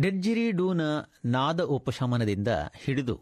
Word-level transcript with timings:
ಡೆಡ್ಜಿರಿಡೂನ 0.00 0.80
ನಾದ 1.24 1.60
ಉಪಶಮನದಿಂದ 1.60 2.48
ಹಿಡಿದು 2.84 3.20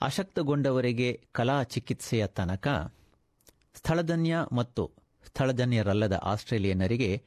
ಅಶಕ್ತಗೊಂಡವರಿಗೆ 0.00 1.20
ಕಲಾ 1.32 1.62
ಚಿಕಿತ್ಸೆಯ 1.62 2.26
ತನಕ 2.26 2.92
ಸ್ಥಳಜನ್ಯ 3.74 4.36
ಮತ್ತು 4.52 4.90
ಸ್ಥಳಜನ್ಯರಲ್ಲದ 5.26 6.12
ಆಸ್ಟ್ರೇಲಿಯನ್ನರಿಗೆ 6.12 7.22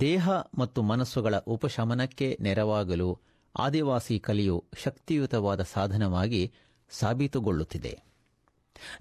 ದೇಹ 0.00 0.30
ಮತ್ತು 0.30 0.82
ಮನಸ್ಸುಗಳ 0.82 1.34
ಉಪಶಮನಕ್ಕೆ 1.38 2.38
ನೆರವಾಗಲು 2.40 3.18
ಆದಿವಾಸಿ 3.58 4.18
ಕಲೆಯು 4.18 4.64
ಶಕ್ತಿಯುತವಾದ 4.82 5.62
ಸಾಧನವಾಗಿ 5.62 6.52
ಸಾಬೀತುಗೊಳ್ಳುತ್ತಿದೆ. 6.90 8.02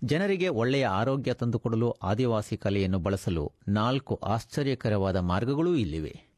ಜನರಿಗೆ 0.04 0.48
ಒಳ್ಳೆಯ 0.48 0.88
ಆರೋಗ್ಯ 0.88 1.34
ತಂದುಕೊಡಲು 1.34 1.91
ಆದಿವಾಸಿ 1.91 2.57
ಕಲೆಯನ್ನು 2.57 2.99
ಬಳಸಲು 2.99 3.52
ನಾಲ್ಕು 3.68 4.15
ಆಶ್ಚರ್ಯಕರವಾದ 4.15 5.15
ಮಾರ್ಗಗಳೂ 5.15 5.76
ಇಲ್ಲಿವೆ. 5.76 6.30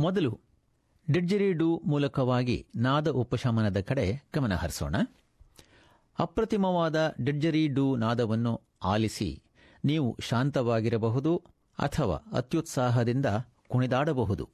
ಮೊದಲು 0.00 0.40
ಡಿಡ್ಜರಿಡು 1.10 1.82
ಮೂಲಕವಾಗಿ 1.84 2.66
ನಾದ 2.76 3.08
ಉಪಶಮನದ 3.08 3.80
ಕಡೆ 3.80 4.22
ಗಮನ 4.34 4.54
ಹರಿಸೋಣ. 4.54 4.96
ಅಪ್ರತಿಮವಾದ 6.18 7.14
ಡಿಡ್ಜರಿಡು 7.20 7.96
ನಾದವನ್ನು 7.96 8.60
ಆಲಿಸಿ 8.82 9.42
ನೀವು 9.84 10.16
ಶಾಂತವಾಗಿರಬಹುದು 10.20 11.36
ಅಥವಾ 11.78 12.16
ಅತ್ಯುತ್ಸಾಹದಿಂದ 12.32 13.26
ಕುಣಿದಾಡಬಹುದು. 13.68 14.48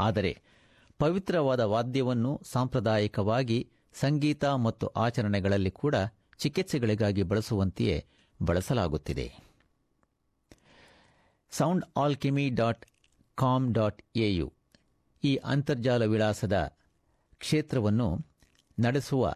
ಆದರೆ 0.00 0.42
ಪವಿತ್ರವಾದ 0.98 1.60
ವಾದ್ಯವನ್ನು 1.60 2.40
ಸಾಂಪ್ರದಾಯಿಕವಾಗಿ 2.44 3.70
ಸಂಗೀತ 3.94 4.44
ಮತ್ತು 4.44 4.86
ಆಚರಣೆಗಳಲ್ಲಿ 4.86 5.70
ಕೂಡ 5.70 5.94
ಚಿಕಿತ್ಸೆಗಳಿಗಾಗಿ 6.38 7.22
ಬಳಸುವಂತೆಯೇ 7.22 8.04
ಬಳಸಲಾಗುತ್ತಿದೆ. 8.42 9.32
Sound 11.50 11.84
alchemy 11.96 12.50
dot 12.50 12.86
com 13.34 13.74
dot 13.74 14.02
AU 14.16 14.52
ಈ 15.24 15.36
ಅಂತರ್ಜಾಲ 15.36 16.04
ವಿಳಾಸದ 16.04 16.76
ಕ್ಷೇತ್ರವನ್ನು 17.38 18.26
ನಡೆಸುವ 18.78 19.32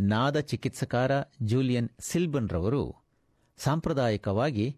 ನಾದ 0.00 0.40
ಚಿಕಿತ್ಸಕಾರ 0.40 1.12
ಜೂಲಿಯನ್ 1.42 1.88
ಸಿಲ್ಬನ್ 2.00 2.48
ರವರು 2.48 2.94
ಸಾಂಪ್ರದಾಯಿಕವಾಗಿ 3.58 4.76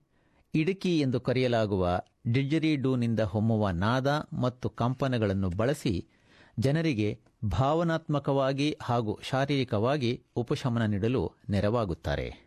ಇಡುಕಿ 0.55 0.99
ಎಂದು 0.99 1.21
ಕರೆಯಲಾಗುವ 1.21 1.85
ಡಿಡ್ಜರಿಡೂನಿಂದ 2.27 3.21
ಹೊಮ್ಮುವ 3.21 3.71
ನಾದ 3.71 4.07
ಮತ್ತು 4.33 4.69
ಕಂಪನಗಳನ್ನು 4.69 5.51
ಬಳಸಿ 5.51 6.07
ಜನರಿಗೆ 6.59 7.21
ಭಾವನಾತ್ಮಕವಾಗಿ 7.45 8.77
ಹಾಗೂ 8.83 9.19
ಶಾರೀರಿಕವಾಗಿ 9.23 10.25
ಉಪಶಮನ 10.37 10.87
ನೀಡಲು 10.87 11.33
ನೆರವಾಗುತ್ತಾರೆ. 11.51 12.44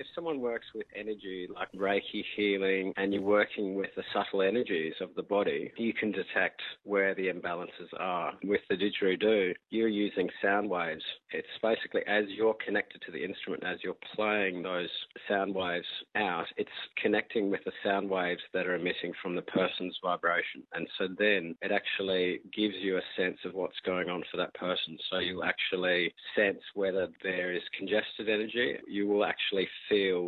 If 0.00 0.06
someone 0.14 0.40
works 0.40 0.64
with 0.74 0.86
energy 0.96 1.46
like 1.54 1.70
Reiki 1.72 2.24
healing 2.34 2.94
and 2.96 3.12
you're 3.12 3.20
working 3.20 3.74
with 3.74 3.90
the 3.96 4.02
subtle 4.14 4.40
energies 4.40 4.94
of 5.02 5.10
the 5.14 5.22
body, 5.22 5.70
you 5.76 5.92
can 5.92 6.10
detect 6.10 6.62
where 6.84 7.14
the 7.14 7.26
imbalances 7.26 7.92
are. 7.98 8.32
With 8.42 8.62
the 8.70 8.76
didgeridoo, 8.76 9.52
you're 9.68 9.88
using 9.88 10.30
sound 10.40 10.70
waves. 10.70 11.04
It's 11.32 11.46
basically 11.62 12.00
as 12.06 12.24
you're 12.28 12.56
connected 12.64 13.02
to 13.02 13.12
the 13.12 13.22
instrument, 13.22 13.62
as 13.62 13.80
you're 13.84 13.94
playing 14.16 14.62
those 14.62 14.88
sound 15.28 15.54
waves 15.54 15.84
out, 16.16 16.46
it's 16.56 16.70
connecting 16.96 17.50
with 17.50 17.60
the 17.66 17.72
sound 17.84 18.08
waves 18.08 18.40
that 18.54 18.66
are 18.66 18.76
emitting 18.76 19.12
from 19.22 19.34
the 19.34 19.42
person's 19.42 19.98
vibration. 20.02 20.62
And 20.72 20.88
so 20.96 21.08
then 21.18 21.56
it 21.60 21.72
actually 21.72 22.40
gives 22.56 22.76
you 22.80 22.96
a 22.96 23.02
sense 23.18 23.36
of 23.44 23.52
what's 23.52 23.78
going 23.84 24.08
on 24.08 24.22
for 24.30 24.38
that 24.38 24.54
person. 24.54 24.96
So 25.10 25.18
you'll 25.18 25.44
actually 25.44 26.14
sense 26.34 26.62
whether 26.72 27.08
there 27.22 27.52
is 27.52 27.62
congested 27.76 28.30
energy. 28.30 28.78
You 28.88 29.06
will 29.06 29.26
actually 29.26 29.68
feel 29.90 30.20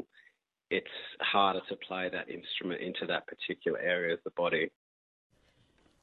it's 0.70 0.96
harder 1.22 1.62
to 1.68 1.76
play 1.78 2.04
that 2.08 2.28
instrument 2.30 2.80
into 2.80 3.06
that 3.06 3.26
particular 3.26 3.78
area 3.88 4.12
of 4.14 4.22
the 4.24 4.34
body. 4.36 4.64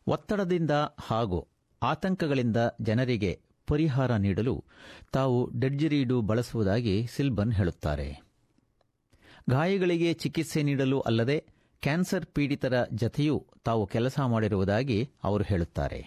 ಒತ್ತಡದಿಂದ 0.08 0.74
ಹಾಗೂ 1.00 1.40
ಆತಂಕಗಳಿಂದ 1.82 2.60
ಜನರಿಗೆ 2.82 3.32
ಪರಿಹಾರ 3.68 4.12
ನೀಡಲು 4.18 4.56
ತಾವು 5.12 5.40
ಡೆಡ್ಜಿರೀಡು 5.60 6.22
ಬಳಸುವುದಾಗಿ 6.22 7.08
ಸಿಲ್ಬನ್ 7.08 7.54
ಹೇಳುತ್ತಾರೆ 7.54 8.08
ಗಾಯಗಳಿಗೆ 9.50 10.14
ಚಿಕಿತ್ಸೆ 10.14 10.64
ನೀಡಲು 10.64 11.00
ಅಲ್ಲದೆ 11.02 11.38
ಕ್ಯಾನ್ಸರ್ 11.84 12.26
ಪೀಡಿತರ 12.34 12.74
ಜತೆಯೂ 12.96 13.36
ತಾವು 13.64 13.84
ಕೆಲಸ 13.86 14.20
ಮಾಡಿರುವುದಾಗಿ 14.26 15.00
ಅವರು 15.24 15.44
ಹೇಳುತ್ತಾರೆ 15.44 16.02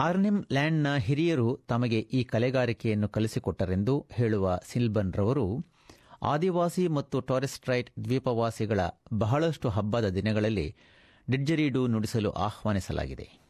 ಆರ್ನಿಮ್ 0.00 0.40
ಲ್ಯಾಂಡ್ನ 0.52 0.88
ಹಿರಿಯರು 0.98 1.48
ತಮಗೆ 1.68 2.00
ಈ 2.12 2.22
ಕಲೆಗಾರಿಕೆಯನ್ನು 2.24 3.08
ಕಲಿಸಿಕೊಟ್ಟರೆಂದು 3.08 3.94
ಹೇಳುವ 4.12 4.56
ಸಿಲ್ಬನ್ 4.64 5.12
ರವರು 5.12 5.46
ಆದಿವಾಸಿ 6.22 6.88
ಮತ್ತು 6.88 7.20
ಟಾರೆಸ್ಟ್ರೈಟ್ 7.20 7.90
ದ್ವೀಪವಾಸಿಗಳ 8.04 8.80
ಬಹಳಷ್ಟು 9.12 9.68
ಹಬ್ಬದ 9.68 10.08
ದಿನಗಳಲ್ಲಿ 10.08 10.76
ಡಿಡ್ಜರಿಡು 11.30 11.86
ನುಡಿಸಲು 11.86 12.30
ಆಹ್ವಾನಿಸಲಾಗಿದೆ. 12.30 13.46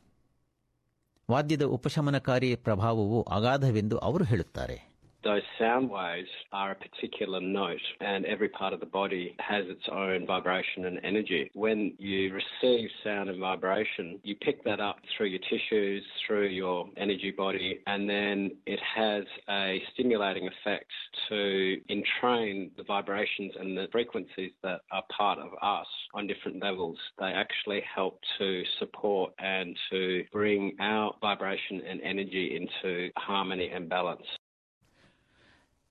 ವಾದ್ಯದ 1.30 1.62
ಉಪಶಮನಕಾರಿ 1.62 2.54
ಪ್ರಭಾವವು 2.54 3.22
ಅಗಾಧವೆಂದು 3.22 3.98
ಅವರು 3.98 4.24
ಹೇಳುತ್ತಾರೆ. 4.24 4.95
Those 5.26 5.42
sound 5.58 5.90
waves 5.90 6.28
are 6.52 6.70
a 6.70 6.74
particular 6.76 7.40
note, 7.40 7.80
and 8.00 8.24
every 8.26 8.48
part 8.48 8.72
of 8.72 8.78
the 8.78 8.86
body 8.86 9.34
has 9.40 9.64
its 9.66 9.82
own 9.90 10.24
vibration 10.24 10.84
and 10.84 11.00
energy. 11.02 11.50
When 11.52 11.94
you 11.98 12.32
receive 12.32 12.88
sound 13.02 13.28
and 13.28 13.40
vibration, 13.40 14.20
you 14.22 14.36
pick 14.36 14.62
that 14.62 14.78
up 14.78 15.00
through 15.16 15.26
your 15.26 15.40
tissues, 15.50 16.04
through 16.24 16.46
your 16.46 16.88
energy 16.96 17.32
body, 17.32 17.80
and 17.88 18.08
then 18.08 18.52
it 18.66 18.78
has 18.94 19.24
a 19.48 19.82
stimulating 19.94 20.46
effect 20.46 20.92
to 21.28 21.80
entrain 21.88 22.70
the 22.76 22.84
vibrations 22.84 23.52
and 23.58 23.76
the 23.76 23.88
frequencies 23.90 24.52
that 24.62 24.82
are 24.92 25.02
part 25.10 25.40
of 25.40 25.50
us 25.60 25.88
on 26.14 26.28
different 26.28 26.62
levels. 26.62 26.98
They 27.18 27.32
actually 27.32 27.82
help 27.92 28.20
to 28.38 28.62
support 28.78 29.32
and 29.40 29.76
to 29.90 30.24
bring 30.32 30.76
our 30.78 31.14
vibration 31.20 31.82
and 31.84 32.00
energy 32.02 32.54
into 32.54 33.10
harmony 33.16 33.70
and 33.74 33.88
balance. 33.88 34.22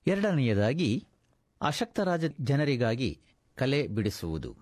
ಎರಡನೆಯದಾಗಿ, 0.06 1.06
ಅಶಕ್ತರಾಜ 1.60 2.24
ಜನರಿಗಾಗಿ 2.40 3.20
ಕಲೆ 3.54 3.86
ಬಿಡಿಸುವುದು. 3.86 4.56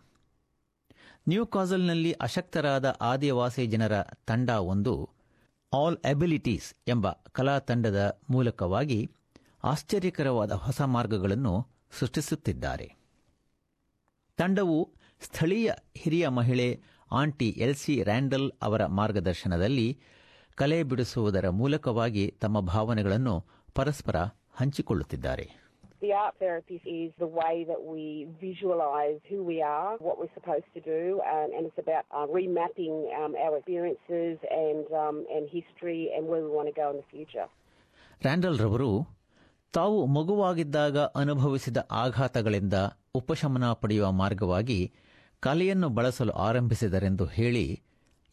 new 1.29 1.47
ಕಾಸಲ್ನಲ್ಲಿ 1.47 2.13
ಅಶಕ್ತರಾದ 2.13 2.99
ಆದಿವಾಸಿ 3.01 3.67
ಜನರ 3.67 4.03
ತಂಡ 4.03 4.51
ಒಂದು, 4.51 5.11
all 5.73 5.99
abilities 5.99 6.75
ಎಂಬ 6.89 7.11
ಕಲಾ 7.11 7.59
ತಂಡದ 7.59 8.21
ಮೂಲಕವಾಗಿ 8.31 9.11
ಆಶ್ಚರ್ಯಕರವಾದ 9.65 10.53
ಹೊಸ 10.53 10.83
ಮಾರ್ಗಗಳನ್ನು 10.83 11.69
ಸೃಷ್ಟಿಸುತ್ತಿದ್ದಾರೆ. 11.99 12.97
ತಂಡವು 14.37 14.93
ಸ್ಥಳೀಯ 15.21 15.73
ಹಿರಿಯ 15.97 16.29
ಮಹಿಳೆ 16.29 16.81
ಆಂಟಿ 17.13 17.49
ಎಲ್ಸಿ 17.49 18.03
ರ್ಯಾಂಡಲ್ 18.03 18.53
ಅವರ 18.63 18.87
ಮಾರ್ಗದರ್ಶನದಲ್ಲಿ 18.87 19.99
ಕಲೆ 20.55 20.83
ಬಿಡಿಸುವುದರ 20.83 21.49
ಮೂಲಕವಾಗಿ 21.49 22.35
ತಮ್ಮ 22.41 22.61
ಭಾವನೆಗಳನ್ನು 22.61 23.47
ಪರಸ್ಪರ 23.75 24.17
ಹಂಚಿಕೊಳ್ಳುತ್ತಿದ್ದಾರೆ. 24.55 25.47
ಟಿಆರ್ಪಿಇಸ್ 26.03 27.13
the 27.21 27.29
we 27.93 28.25
visualize 28.41 29.33
who 29.33 29.45
we 29.45 29.61
are 29.61 30.03
what 30.03 30.21
we 30.21 30.29
supposed 30.35 30.69
to 30.75 30.81
do 30.81 31.19
and 31.19 31.55
and 31.55 31.67
it's 31.67 31.79
about 31.79 32.35
remapping 32.37 33.01
our 33.45 33.57
experiences 33.59 34.37
and 34.63 34.85
um 35.05 35.17
and 35.37 35.45
history 35.57 36.11
and 36.15 36.25
where 36.29 36.45
we 36.47 36.53
want 36.59 36.69
ರವರು 38.61 39.07
ತಾವು 39.73 40.07
ಮಗುವಾಗಿದ್ದಾಗ 40.07 40.99
ಅನುಭವಿಸಿದ 40.99 41.77
ಆಘಾತಗಳಿಂದ 41.91 42.75
ಉಪಶಮನ 43.15 43.73
ಪಡೆಯುವ 43.73 44.13
ಮಾರ್ಗವಾಗಿ 44.13 44.93
ಕಲೆಯನ್ನು 45.41 45.89
ಬಳಸಲು 45.89 46.33
ಆರಂಭಿಸಿದರೆಂದು 46.33 47.25
ಹೇಳಿ 47.25 47.83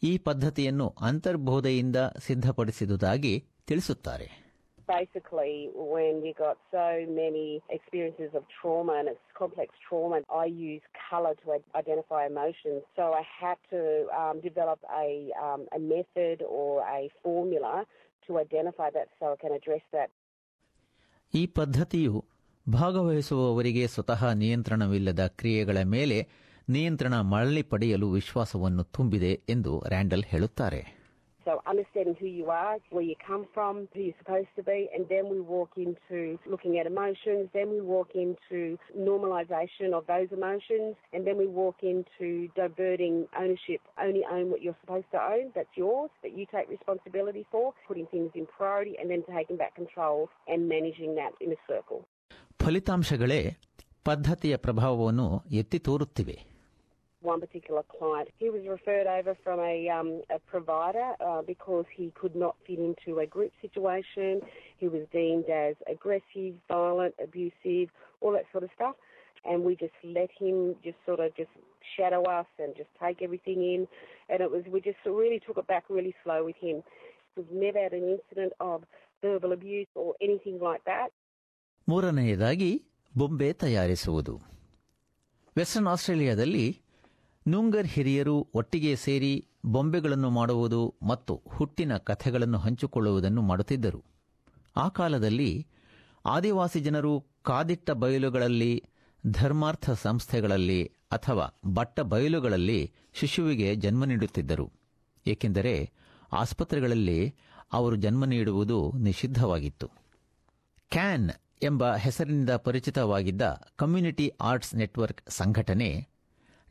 ಈ 0.02 0.18
ಪದ್ಧತಿಯನ್ನು 0.18 0.94
ಅಂತರ್ಬೋಧೆಯಿಂದ 1.00 1.96
ಸಿದ್ಧಪಡಿಸಿದುದಾಗಿ 2.18 3.44
ತಿಳಿಸುತ್ತಾರೆ. 3.66 4.41
Basically, 4.88 5.54
when 5.74 6.24
you 6.24 6.34
got 6.36 6.58
so 6.70 6.86
many 7.08 7.62
experiences 7.70 8.30
of 8.34 8.42
trauma 8.50 8.94
and 8.94 9.08
it's 9.08 9.20
complex 9.34 9.74
trauma, 9.88 10.20
I 10.34 10.46
use 10.46 10.82
colour 11.10 11.34
to 11.34 11.46
identify 11.74 12.26
emotions. 12.26 12.82
So 12.96 13.02
I 13.12 13.22
had 13.40 13.58
to 13.70 13.80
um, 14.20 14.40
develop 14.40 14.80
a, 14.98 15.30
um, 15.42 15.66
a 15.72 15.78
method 15.78 16.42
or 16.42 16.82
a 16.82 17.10
formula 17.22 17.84
to 18.26 18.38
identify 18.38 18.90
that 18.90 19.08
so 19.18 19.32
I 19.32 19.36
can 19.36 19.52
address 19.52 19.84
that 19.92 20.10
ಈ 21.34 21.46
ಪದ್ಧತಿಯು 21.46 22.24
ಭಾಗವಹಿಸುವವರಿಗೆ 22.66 23.86
ಸ್ವತಃ 23.86 24.32
ನಿಯಂತ್ರಣವಿಲ್ಲದ 24.32 25.26
ಕ್ರಿಯೆಗಳ 25.26 25.78
ಮೇಲೆ 25.82 26.18
ನಿಯಂತ್ರಣ 26.68 27.20
ಮರಳಿ 27.20 27.62
ಪಡೆಯಲು 27.62 28.10
ವಿಶ್ವಾಸವನ್ನು 28.10 28.82
ತುಂಬಿದೆ 28.82 29.40
ಎಂದು 29.48 29.82
ರ್ಯಾಂಡಲ್ 29.88 30.24
ಹೇಳುತ್ತಾರೆ 30.24 31.01
So 31.45 31.61
understanding 31.65 32.17
who 32.19 32.25
you 32.39 32.47
are, 32.49 32.75
where 32.89 33.03
you 33.03 33.15
come 33.25 33.45
from, 33.53 33.87
who 33.93 34.01
you're 34.01 34.19
supposed 34.19 34.49
to 34.57 34.63
be, 34.63 34.79
and 34.93 35.03
then 35.07 35.29
we 35.29 35.39
walk 35.39 35.71
into 35.77 36.37
looking 36.45 36.77
at 36.77 36.85
emotions, 36.85 37.47
then 37.53 37.69
we 37.69 37.79
walk 37.79 38.09
into 38.15 38.77
normalisation 38.97 39.93
of 39.93 40.03
those 40.07 40.27
emotions, 40.39 40.95
and 41.13 41.25
then 41.25 41.37
we 41.37 41.47
walk 41.47 41.77
into 41.83 42.49
diverting 42.55 43.15
ownership. 43.43 43.79
Only 44.07 44.23
own 44.29 44.45
what 44.51 44.61
you're 44.61 44.75
supposed 44.81 45.09
to 45.13 45.19
own, 45.33 45.45
that's 45.55 45.75
yours, 45.75 46.11
that 46.23 46.37
you 46.37 46.45
take 46.55 46.67
responsibility 46.77 47.45
for, 47.49 47.73
putting 47.87 48.07
things 48.07 48.31
in 48.35 48.45
priority, 48.57 48.95
and 48.99 49.09
then 49.09 49.23
taking 49.33 49.55
back 49.55 49.73
control 49.81 50.29
and 50.49 50.59
managing 50.75 51.15
that 51.15 51.31
in 51.45 51.51
a 51.57 51.59
circle. 51.71 52.01
ಫಲಿತಾಂಶಗಳೇ 52.63 53.41
ಪದ್ಧತಿಯ 54.07 54.57
ಪ್ರಭಾವವನ್ನು 54.57 55.27
ಎತ್ತಿ 55.61 55.79
ತೋರುತ್ತಿವೆ 55.79 56.37
one 57.21 57.39
particular 57.39 57.83
client. 57.97 58.29
He 58.37 58.49
was 58.49 58.61
referred 58.67 59.07
over 59.07 59.35
from 59.43 59.59
a, 59.59 59.89
um, 59.89 60.21
a 60.29 60.39
provider 60.39 61.13
uh, 61.19 61.41
because 61.41 61.85
he 61.95 62.11
could 62.19 62.35
not 62.35 62.55
fit 62.65 62.79
into 62.79 63.19
a 63.19 63.25
group 63.25 63.51
situation. 63.61 64.41
He 64.77 64.87
was 64.87 65.03
deemed 65.11 65.49
as 65.49 65.75
aggressive, 65.91 66.53
violent, 66.67 67.15
abusive, 67.21 67.89
all 68.21 68.31
that 68.33 68.45
sort 68.51 68.63
of 68.63 68.69
stuff. 68.75 68.95
And 69.45 69.63
we 69.63 69.75
just 69.75 69.93
let 70.03 70.29
him 70.39 70.75
just 70.83 70.97
sort 71.05 71.19
of 71.19 71.35
just 71.35 71.49
shadow 71.95 72.23
us 72.23 72.45
and 72.59 72.75
just 72.75 72.89
take 73.03 73.21
everything 73.21 73.59
in. 73.73 73.87
And 74.29 74.41
it 74.41 74.51
was, 74.51 74.63
we 74.71 74.79
just 74.81 74.97
really 75.05 75.39
took 75.45 75.57
it 75.57 75.67
back 75.67 75.85
really 75.89 76.13
slow 76.23 76.43
with 76.45 76.57
him. 76.57 76.83
We've 77.35 77.51
never 77.51 77.79
had 77.81 77.93
an 77.93 78.17
incident 78.17 78.53
of 78.59 78.83
verbal 79.21 79.51
abuse 79.53 79.87
or 79.95 80.13
anything 80.21 80.59
like 80.69 80.83
that. 80.85 81.09
ಮೂರನೆಯದಾಗಿ 81.89 82.71
ಬೊಂಬೆ 83.17 83.53
ತಯಾರಿಸುವುದು 83.53 84.33
western 85.57 85.87
ಆಸ್ಟ್ರೇಲಿಯಾದಲ್ಲಿ 85.87 86.65
ನುಂಗರ್ 87.48 87.86
ಹಿರಿಯರು 87.86 88.48
ಒಟ್ಟಿಗೆ 88.54 88.96
ಸೇರಿ 88.96 89.46
ಬೊಂಬೆಗಳನ್ನು 89.66 90.30
ಮಾಡುವುದು 90.30 90.94
ಮತ್ತು 91.02 91.42
ಹುಟ್ಟಿನ 91.46 91.96
ಕಥೆಗಳನ್ನು 91.96 92.58
ಹಂಚಿಕೊಳ್ಳುವುದನ್ನು 92.58 93.42
ಮಾಡುತ್ತಿದ್ದರು. 93.42 94.04
ಆ 94.76 94.88
ಕಾಲದಲ್ಲಿ 94.88 95.66
ಆದಿವಾಸಿ 96.26 96.80
ಜನರು 96.80 97.24
ಕಾದಿಟ್ಟ 97.42 97.90
ಬಯಲುಗಳಲ್ಲಿ, 97.90 98.84
ಧರ್ಮಾರ್ಥ 99.30 99.90
ಸಂಸ್ಥೆಗಳಲ್ಲಿ 99.90 100.84
ಅಥವಾ 101.12 101.58
ಬಟ್ಟ 101.66 102.00
ಬಯಲುಗಳಲ್ಲಿ 102.00 102.92
ಶಿಶುವಿಗೆ 103.14 103.76
ಜನ್ಮ 103.76 104.04
ನೀಡುತ್ತಿದ್ದರು. 104.04 104.72
ಏಕೆಂದರೆ 105.26 105.90
ಆಸ್ಪತ್ರೆಗಳಲ್ಲಿ 106.32 107.34
ಅವರು 107.72 107.96
ಜನ್ಮ 107.96 108.24
ನೀಡುವುದು 108.24 108.92
ನಿಷಿದ್ಧವಾಗಿತ್ತು. 108.92 109.90
ಕ್ಯಾನ್ 110.90 111.30
ಎಂಬ 111.62 111.94
ಹೆಸರಿನಿಂದ 111.94 112.50
ಪರಿಚಿತವಾಗಿದ್ದ 112.50 113.42
ಕಮ್ಯುನಿಟಿ 113.76 114.28
ಆರ್ಟ್ಸ್ 114.40 114.74
ನೆಟ್ವರ್ಕ್ 114.74 115.30
ಸಂಘಟನೆ 115.30 116.11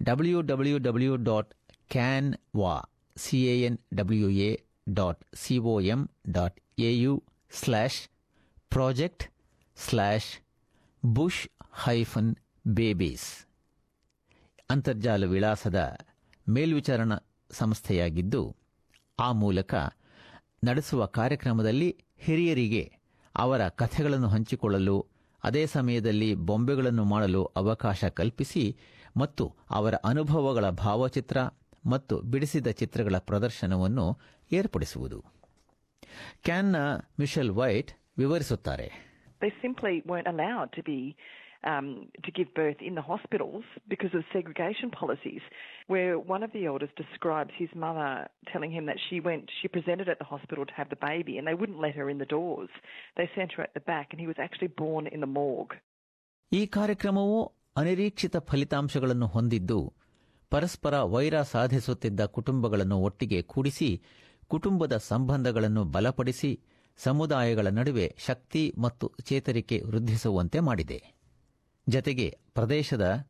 W 0.03 0.42
W 0.42 0.77
W 0.77 1.15
dot 1.15 1.53
CAN 1.89 2.33
ವಾ 2.56 2.89
C A N 3.15 3.77
W 3.94 4.30
A 4.30 4.62
dot 4.89 5.25
C O M 5.33 6.09
dot 6.30 6.59
AU 6.80 7.24
slash 7.51 8.09
project 8.69 9.24
slash 9.75 10.30
bush 11.06 11.50
hyphen 11.74 12.36
babies 12.68 13.48
ಅಂತರ್ಜಾಲ 14.69 15.24
ವಿಳಾಸದ 15.24 15.98
ಮೇಲ್ವಿಚಾರಣಾ 16.50 17.18
ಸಂಸ್ಥೆಯಾಗಿದ್ದು, 17.51 18.56
ಆ 19.19 19.31
ಮೂಲಕ 19.31 19.75
ನಡೆಸುವ 20.63 21.06
ಕಾರ್ಯಕ್ರಮದಲ್ಲಿ 21.06 21.97
ಹಿರಿಯರಿಗೆ 22.18 22.97
ಅವರ 23.36 23.68
ಕಥೆಗಳನ್ನು 23.68 24.27
ಹಂಚಿಕೊಳ್ಳಲು, 24.27 25.07
ಅದೇ 25.44 25.65
ಸಮಯದಲ್ಲಿ 25.65 26.36
ಬೊಂಬೆಗಳನ್ನು 26.36 27.04
ಮಾಡಲು 27.04 27.44
ಅವಕಾಶ 27.45 28.06
ಕಲ್ಪಿಸಿ 28.06 28.77
ಮತ್ತು 29.17 29.55
ಅವರ 29.69 29.93
ಅನುಭವಗಳ 29.93 30.69
ಭಾವಚಿತ್ರ 30.69 31.37
ಮತ್ತು 31.87 32.21
ಬಿಡಿಸಿದ 32.21 32.67
ಚಿತ್ರಗಳ 32.67 33.17
ಪ್ರದರ್ಶನವನ್ನು 33.17 34.19
ಏರ್ಪಡಿಸುವುದು 34.51 35.19
ಕ್ಯಾನ್ನ 36.43 36.75
ಮಿಶೆಲ್ 37.19 37.51
ವೈಟ್ 37.51 37.91
ವಿವರಿಸುತ್ತಾರೆ 38.17 38.89
um, 41.63 42.07
to 42.23 42.31
give 42.31 42.53
birth 42.53 42.81
in 42.81 42.95
the 42.95 43.01
hospitals 43.01 43.63
because 43.87 44.13
of 44.13 44.23
segregation 44.33 44.89
policies. 44.89 45.41
Where 45.87 46.17
one 46.17 46.43
of 46.43 46.51
the 46.53 46.65
elders 46.65 46.89
describes 46.95 47.51
his 47.57 47.69
mother 47.75 48.27
telling 48.51 48.71
him 48.71 48.85
that 48.87 48.97
she 49.09 49.19
went, 49.19 49.49
she 49.61 49.67
presented 49.67 50.09
at 50.09 50.19
the 50.19 50.25
hospital 50.25 50.65
to 50.65 50.73
have 50.73 50.89
the 50.89 50.95
baby, 50.95 51.37
and 51.37 51.47
they 51.47 51.53
wouldn't 51.53 51.79
let 51.79 51.95
her 51.95 52.09
in 52.09 52.17
the 52.17 52.25
doors. 52.25 52.69
They 53.17 53.29
sent 53.35 53.53
her 53.53 53.63
at 53.63 53.73
the 53.73 53.79
back, 53.81 54.07
and 54.11 54.19
he 54.19 54.27
was 54.27 54.37
actually 54.39 54.67
born 54.67 55.07
in 55.07 55.19
the 55.19 55.31
morgue. 55.39 55.75
ಈ 56.51 56.65
ಕಾರ್ಯಕ್ರಮವು 56.65 57.37
ಅನಿರೀಕ್ಷಿತ 57.77 58.38
ಫಲಿತಾಂಶಗಳನ್ನು 58.38 59.27
ಹೊಂದಿದ್ದು 59.27 59.94
ಪರಸ್ಪರ 60.50 61.01
ವೈರ 61.01 61.41
ಸಾಧಿಸುತ್ತಿದ್ದ 61.41 62.25
ಕುಟುಂಬಗಳನ್ನು 62.25 62.97
ಒಟ್ಟಿಗೆ 62.97 63.41
ಕೂಡಿಸಿ 63.41 64.01
ಕುಟುಂಬದ 64.47 64.97
ಸಂಬಂಧಗಳನ್ನು 64.97 65.83
ಬಲಪಡಿಸಿ 65.83 66.62
ಸಮುದಾಯಗಳ 66.97 67.68
ನಡುವೆ 67.68 68.15
ಶಕ್ತಿ 68.25 68.73
ಮತ್ತು 68.77 69.12
ಚೇತರಿಕೆ 69.23 69.81
ವೃದ್ಧಿಸುವಂತೆ 69.81 70.59
ಮಾಡಿದೆ. 70.59 71.03
ಜತೆಗೆ 71.89 72.38
ಪ್ರದೇಶದ 72.53 73.27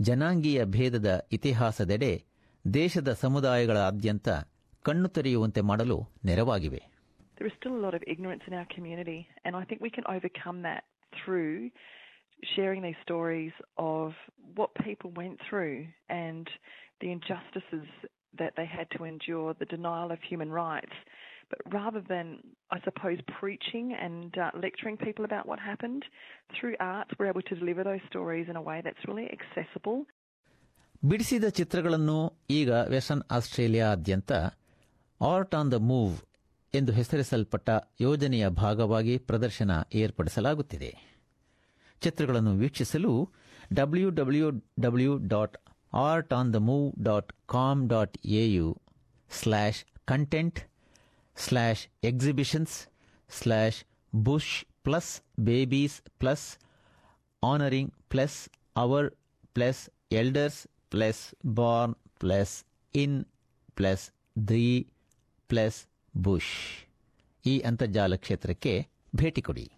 ಜನಾಂಗೀಯ 0.00 0.64
ಭೇದದ 0.64 1.26
ಇತಿಹಾಸದೆಡೆ 1.32 2.24
ದೇಶದ 2.74 3.12
ಸಮುದಾಯಗಳಾದ್ಯಂತ 3.12 4.28
ಕಣ್ಣು 4.82 5.08
ತೆರೆಯುವಂತೆ 5.08 5.60
ಮಾಡಲು 5.60 6.08
ನೆರವಾಗಿವೆ. 6.24 6.82
There 7.38 7.50
is 7.52 7.56
still 7.60 7.76
a 7.78 7.84
lot 7.86 7.94
of 7.94 8.02
ignorance 8.14 8.44
in 8.48 8.54
our 8.60 8.68
community, 8.76 9.18
and 9.44 9.52
I 9.56 9.64
think 9.64 9.80
we 9.80 9.90
can 9.96 10.04
overcome 10.16 10.58
that 10.62 10.82
through 11.18 11.70
sharing 12.54 12.82
these 12.82 13.00
stories 13.02 13.52
of 13.78 14.12
what 14.54 14.70
people 14.86 15.10
went 15.12 15.38
through 15.46 15.76
and 16.08 16.46
the 17.00 17.10
injustices 17.10 17.86
that 18.38 18.52
they 18.56 18.66
had 18.66 18.88
to 18.92 19.04
endure, 19.04 19.54
the 19.54 19.64
denial 19.66 20.10
of 20.12 20.18
human 20.22 20.50
rights. 20.64 20.96
But 21.50 21.60
rather 21.72 22.00
than, 22.08 22.26
I 22.70 22.80
suppose, 22.80 23.18
preaching 23.40 23.86
and 23.94 24.38
uh, 24.38 24.50
lecturing 24.56 24.96
people 24.96 25.24
about 25.24 25.46
what 25.48 25.58
happened, 25.60 26.02
through 26.56 26.76
art, 26.78 27.08
we're 27.18 27.26
able 27.26 27.42
to 27.42 27.56
deliver 27.56 27.82
those 27.82 28.04
stories 28.08 28.46
in 28.48 28.56
a 28.56 28.62
way 28.62 28.78
that's 28.84 29.04
really 29.08 29.28
accessible. 29.38 29.98
ಬಿಡಿಸಿದ 31.02 31.46
ಚಿತ್ರಗಳನ್ನು 31.58 32.16
ಈಗ 32.50 32.70
western 32.94 33.22
ಆಸ್ಟ್ರೇಲಿಯಾದ್ಯಂತ 33.36 34.32
art 35.20 35.54
on 35.54 35.70
the 35.74 35.78
move 35.90 36.16
ಎಂದು 36.74 36.92
ಹೆಸರಿಸಲ್ಪಟ್ಟ 36.92 37.68
ಯೋಜನೆಯ 38.00 38.48
ಭಾಗವಾಗಿ 38.62 39.18
ಪ್ರದರ್ಶನ 39.30 39.70
ಏರ್ಪಡಿಸಲಾಗುತ್ತಿದೆ 40.00 40.90
ಚಿತ್ರಗಳನ್ನು 42.00 42.56
ವೀಕ್ಷಿಸಲು 42.56 43.28
W 43.72 44.10
W 44.10 44.50
W 44.80 45.18
dot 45.18 45.56
art 45.92 46.32
on 46.32 46.54
the 46.54 46.56
move 46.56 47.02
dot 47.02 47.32
com 47.48 47.88
dot 47.88 48.18
AU 48.24 48.76
slash 49.30 49.84
content 50.04 50.60
slash 51.36 51.88
exhibitions 52.04 52.88
slash 53.30 53.84
bush 54.14 54.66
plus 54.84 55.22
babies 55.40 56.02
plus 56.18 56.58
honouring 57.42 57.94
plus 58.08 58.48
our 58.76 59.10
plus 59.54 59.90
elders 60.12 60.68
plus 60.90 61.34
born 61.46 61.94
plus 61.94 62.64
in 62.94 63.24
plus 63.74 64.10
the 64.48 64.88
plus 65.48 65.86
bush 66.16 66.52
ಈ 67.46 67.58
ಅಂತರ್ಜಾಲ 67.58 68.14
ಕ್ಷೇತ್ರಕ್ಕೆ 68.14 68.86
ಭೇಟಿ 69.16 69.42
ಕೊಡಿ. 69.42 69.70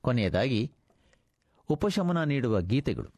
ಕೊನೆಯದಾಗಿ 0.00 0.72
ಉಪಶಮನ 1.70 2.22
ನೀಡುವ 2.24 2.60
ಗೀತೆಗಳು. 2.60 3.10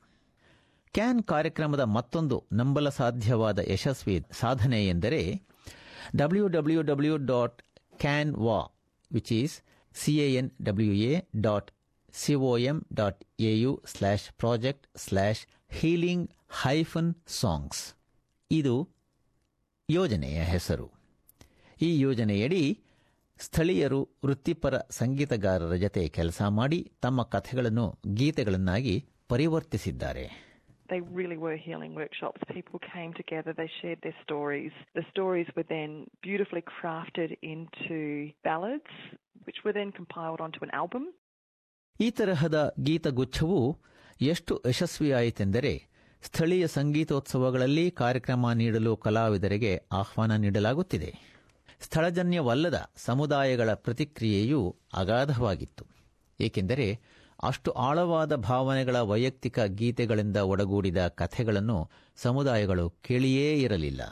can 0.95 1.23
ಕಾರ್ಯಕ್ರಮದ 1.23 1.81
ಮತ್ತೊಂದು 1.81 2.37
ನಂಬಲ 2.53 2.89
ಸಾಧ್ಯವಾದ 2.89 3.59
ಯಶಸ್ವಿ 3.71 4.17
ಸಾಧನೆ 4.41 4.81
ಎಂದರೆ 4.89 5.21
W 6.17 6.49
W 6.49 6.83
W 6.83 7.17
dot 7.17 7.63
CAN 7.99 8.35
ವಾ 8.37 8.59
which 9.13 9.33
is 9.33 9.55
C A N 9.95 10.51
W 10.63 10.93
A 10.93 11.13
dot 11.37 11.71
C O M 12.13 12.87
dot 12.95 13.25
AU 13.41 13.83
slash 13.87 14.27
project 14.39 14.99
slash 14.99 15.43
healing 15.71 16.31
hyphen 16.49 17.15
songs 17.27 17.95
ಇದು 18.51 18.89
ಯೋಜನೆಯ 19.91 20.43
ಹೆಸರು. 20.45 20.93
ಈ 21.83 21.99
ಯೋಜನೆಯಡಿ 21.99 22.65
ಸ್ಥಳೀಯರು 23.43 23.99
ವೃತ್ತಿಪರ 24.25 24.75
ಸಂಗೀತಗಾರರ 24.93 25.75
ಜತೆ 25.77 26.03
ಕೆಲಸ 26.11 26.43
ಮಾಡಿ 26.53 26.79
ತಮ್ಮ 27.01 27.23
ಕಥೆಗಳನ್ನು 27.35 27.87
ಗೀತೆಗಳನ್ನಾಗಿ 28.21 28.97
ಪರಿವರ್ತಿಸಿದ್ದಾರೆ 29.31 30.25
They 30.89 31.01
really 31.13 31.39
were 31.39 31.57
healing 31.59 31.93
workshops. 31.95 32.41
People 32.49 32.79
came 32.87 33.13
together, 33.15 33.51
they 33.53 33.69
shared 33.77 34.01
their 34.03 34.19
stories. 34.25 34.73
The 34.95 35.05
stories 35.05 35.49
were 35.57 35.65
then 35.69 35.91
beautifully 36.23 36.63
crafted 36.73 37.31
into 37.45 37.97
ballads, 38.45 38.91
which 39.47 39.61
were 39.65 39.73
then 39.73 39.91
compiled 39.93 40.41
onto 40.41 40.61
an 40.63 40.73
album. 40.83 41.05
ಈ 41.97 42.09
ತರಹದ 42.19 42.59
ಗೀತಗುಚ್ಛವು 42.81 43.61
ಎಷ್ಟು 44.25 44.53
ಯಶಸ್ವಿಯಾಯಿತೆಂದರೆ 44.69 45.73
ಸ್ಥಳೀಯ 46.23 46.67
ಸಂಗೀತೋತ್ಸವಗಳಲ್ಲಿ 46.77 47.87
ಕಾರ್ಯಕ್ರಮ 48.01 48.53
ನೀಡಲು 48.53 48.93
ಕಲಾವಿದರಿಗೆ 48.99 49.73
ಆಹ್ವಾನ 49.93 50.33
ನೀಡಲಾಗುತ್ತಿದೆ 50.37 51.11
ಸ್ಥಳಜನ್ಯವಲ್ಲದ 51.83 52.91
ಸಮುದಾಯಗಳ 52.97 53.75
ಪ್ರತಿಕ್ರಿಯೆಯೂ 53.75 54.77
ಅಗಾಧವಾಗಿತ್ತು. 54.95 55.85
ಏಕೆಂದರೆ 56.41 57.01
ಅಷ್ಟು 57.43 57.71
ಆಳವಾದ 57.71 58.35
ಭಾವನೆಗಳ 58.35 59.01
ವೈಯಕ್ತಿಕ 59.01 59.61
ಗೀತೆಗಳಿಂದ 59.61 60.37
ಒಡಗೂಡಿದ 60.37 61.07
ಕಥೆಗಳನ್ನು 61.09 61.91
ಸಮುದಾಯಗಳು 62.17 62.91
ಕೇಳಿಯೇ 62.91 63.61
ಇರಲಿಲ್ಲ. 63.61 64.03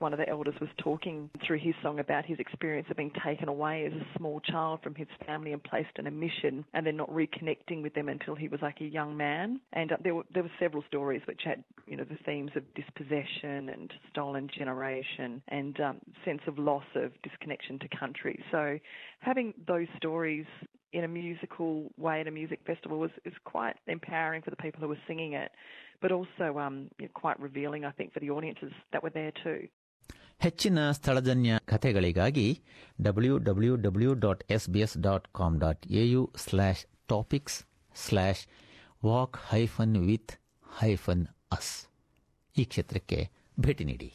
One 0.00 0.14
of 0.14 0.18
the 0.18 0.28
elders 0.30 0.54
was 0.62 0.70
talking 0.78 1.28
through 1.46 1.58
his 1.58 1.74
song 1.82 1.98
about 1.98 2.24
his 2.24 2.38
experience 2.38 2.88
of 2.90 2.96
being 2.96 3.12
taken 3.22 3.48
away 3.48 3.84
as 3.84 3.92
a 3.92 4.18
small 4.18 4.40
child 4.40 4.80
from 4.82 4.94
his 4.94 5.06
family 5.26 5.52
and 5.52 5.62
placed 5.62 5.90
in 5.98 6.06
a 6.06 6.10
mission 6.10 6.64
and 6.72 6.86
then 6.86 6.96
not 6.96 7.10
reconnecting 7.10 7.82
with 7.82 7.92
them 7.92 8.08
until 8.08 8.34
he 8.34 8.48
was 8.48 8.60
like 8.62 8.80
a 8.80 8.86
young 8.86 9.14
man. 9.14 9.60
And 9.74 9.92
uh, 9.92 9.96
there 10.02 10.14
were 10.14 10.24
there 10.32 10.42
were 10.42 10.50
several 10.58 10.82
stories 10.88 11.20
which 11.26 11.42
had 11.44 11.62
you 11.86 11.98
know 11.98 12.04
the 12.04 12.16
themes 12.24 12.50
of 12.56 12.62
dispossession 12.72 13.68
and 13.68 13.92
stolen 14.10 14.48
generation 14.56 15.42
and 15.48 15.78
um, 15.80 15.98
sense 16.24 16.40
of 16.46 16.58
loss 16.58 16.84
of 16.94 17.12
disconnection 17.22 17.78
to 17.80 17.88
country. 17.88 18.42
So 18.50 18.78
having 19.18 19.52
those 19.68 19.86
stories 19.98 20.46
in 20.94 21.04
a 21.04 21.08
musical 21.08 21.90
way 21.98 22.22
at 22.22 22.26
a 22.26 22.30
music 22.30 22.60
festival 22.66 22.98
was 22.98 23.10
is 23.26 23.34
quite 23.44 23.76
empowering 23.86 24.40
for 24.40 24.48
the 24.48 24.56
people 24.56 24.80
who 24.80 24.88
were 24.88 24.98
singing 25.06 25.34
it, 25.34 25.52
but 26.00 26.10
also 26.10 26.58
um, 26.58 26.88
quite 27.12 27.38
revealing, 27.38 27.84
I 27.84 27.90
think, 27.90 28.14
for 28.14 28.20
the 28.20 28.30
audiences 28.30 28.72
that 28.92 29.02
were 29.02 29.10
there 29.10 29.32
too. 29.44 29.68
ಹೆಚ್ಚಿನ 30.40 30.90
ಸ್ಥಳಜನ್ಯ 30.90 31.56
ಕಥೆಗಳಿಗಾಗಿ 31.64 32.62
W 33.00 33.38
W 33.38 33.76
W 33.76 34.14
dot 34.14 34.52
S 34.52 34.70
B 34.70 34.80
S 34.80 34.98
dot 34.98 35.28
com 35.32 35.60
dot 35.60 35.86
AU 35.86 36.32
slash 36.36 36.86
topics 37.06 37.64
slash 37.94 38.48
walk 39.04 39.36
hyphen 39.48 39.96
with 40.06 40.32
hyphen 40.80 41.26
us 41.52 41.88
ಈ 42.56 42.64
ಕ್ಷೇತ್ರಕ್ಕೆ 42.64 43.30
ಭೇಟಿ 43.60 43.84
ನೀಡಿ. 43.84 44.10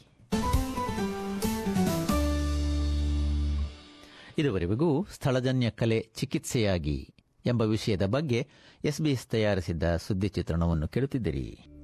ಇದುವರೆಗೂ 4.38 5.06
ಸ್ಥಳಜನ್ಯ 5.12 5.70
ಕಲೆ 5.70 6.00
ಚಿಕಿತ್ಸೆಯಾಗಿ 6.14 7.14
ಎಂಬ 7.46 7.62
ವಿಷಯದ 7.62 8.06
ಬಗ್ಗೆ 8.06 8.48
ಎಸ್ಬಿಎಸ್ 8.84 9.26
ತಯಾರಿಸಿದ್ದ 9.26 9.96
ಸುದ್ದಿ 9.96 10.28
ಚಿತ್ರಣವನ್ನು 10.28 10.88
ಕೇಳುತ್ತಿದ್ದಿರಿ. 10.88 11.75